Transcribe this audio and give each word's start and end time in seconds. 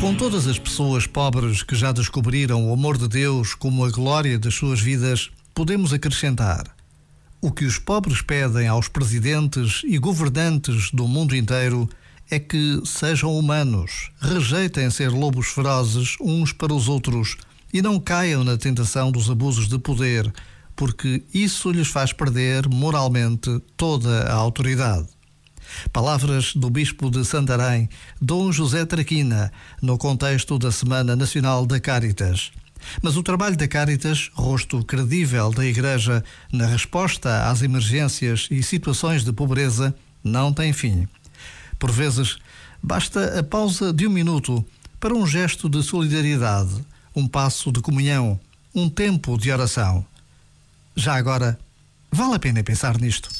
Com 0.00 0.14
todas 0.14 0.46
as 0.46 0.58
pessoas 0.58 1.06
pobres 1.06 1.62
que 1.62 1.74
já 1.74 1.92
descobriram 1.92 2.70
o 2.70 2.72
amor 2.72 2.96
de 2.96 3.06
Deus 3.06 3.54
como 3.54 3.84
a 3.84 3.90
glória 3.90 4.38
das 4.38 4.54
suas 4.54 4.80
vidas, 4.80 5.30
podemos 5.54 5.92
acrescentar: 5.92 6.74
o 7.38 7.52
que 7.52 7.66
os 7.66 7.78
pobres 7.78 8.22
pedem 8.22 8.66
aos 8.66 8.88
presidentes 8.88 9.82
e 9.84 9.98
governantes 9.98 10.90
do 10.90 11.06
mundo 11.06 11.36
inteiro 11.36 11.86
é 12.30 12.38
que 12.38 12.80
sejam 12.86 13.38
humanos, 13.38 14.10
rejeitem 14.18 14.88
ser 14.90 15.10
lobos 15.10 15.48
ferozes 15.48 16.16
uns 16.18 16.50
para 16.50 16.72
os 16.72 16.88
outros 16.88 17.36
e 17.70 17.82
não 17.82 18.00
caiam 18.00 18.42
na 18.42 18.56
tentação 18.56 19.12
dos 19.12 19.28
abusos 19.28 19.68
de 19.68 19.78
poder, 19.78 20.32
porque 20.74 21.22
isso 21.32 21.70
lhes 21.70 21.88
faz 21.88 22.10
perder 22.10 22.66
moralmente 22.70 23.60
toda 23.76 24.22
a 24.22 24.34
autoridade. 24.34 25.19
Palavras 25.92 26.54
do 26.54 26.70
Bispo 26.70 27.10
de 27.10 27.24
Santarém, 27.24 27.88
Dom 28.20 28.52
José 28.52 28.84
Traquina, 28.84 29.52
no 29.80 29.98
contexto 29.98 30.58
da 30.58 30.70
Semana 30.70 31.16
Nacional 31.16 31.66
da 31.66 31.80
Caritas. 31.80 32.52
Mas 33.02 33.16
o 33.16 33.22
trabalho 33.22 33.56
da 33.56 33.68
Caritas, 33.68 34.30
rosto 34.34 34.84
credível 34.84 35.50
da 35.50 35.64
Igreja 35.64 36.24
na 36.52 36.66
resposta 36.66 37.48
às 37.48 37.62
emergências 37.62 38.48
e 38.50 38.62
situações 38.62 39.24
de 39.24 39.32
pobreza, 39.32 39.94
não 40.24 40.52
tem 40.52 40.72
fim. 40.72 41.08
Por 41.78 41.90
vezes, 41.90 42.38
basta 42.82 43.38
a 43.38 43.42
pausa 43.42 43.92
de 43.92 44.06
um 44.06 44.10
minuto 44.10 44.64
para 44.98 45.14
um 45.14 45.26
gesto 45.26 45.68
de 45.68 45.82
solidariedade, 45.82 46.84
um 47.14 47.26
passo 47.26 47.72
de 47.72 47.80
comunhão, 47.80 48.38
um 48.74 48.88
tempo 48.88 49.38
de 49.38 49.50
oração. 49.50 50.04
Já 50.94 51.14
agora, 51.14 51.58
vale 52.10 52.34
a 52.34 52.38
pena 52.38 52.62
pensar 52.62 52.98
nisto. 52.98 53.39